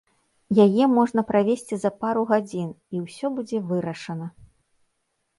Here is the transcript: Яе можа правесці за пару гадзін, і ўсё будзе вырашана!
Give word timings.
Яе 0.63 0.85
можа 0.93 1.23
правесці 1.31 1.75
за 1.83 1.91
пару 2.05 2.23
гадзін, 2.31 2.69
і 2.99 3.01
ўсё 3.03 3.27
будзе 3.35 3.57
вырашана! 3.73 4.27